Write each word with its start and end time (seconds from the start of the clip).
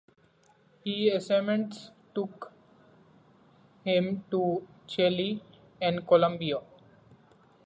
He 0.83 1.11
assignments 1.11 1.91
took 2.15 2.51
him 3.85 4.23
to 4.31 4.67
Chile 4.87 5.43
and 5.79 6.07
Colombia. 6.07 6.57